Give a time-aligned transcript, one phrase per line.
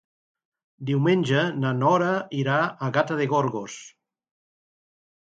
[0.89, 2.07] Diumenge na Nora
[2.43, 2.55] irà
[2.87, 3.75] a Gata de Gorgos.